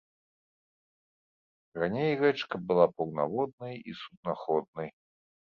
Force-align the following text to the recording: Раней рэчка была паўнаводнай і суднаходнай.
Раней 1.79 2.13
рэчка 2.23 2.55
была 2.71 2.85
паўнаводнай 2.95 3.75
і 3.93 3.95
суднаходнай. 4.01 4.89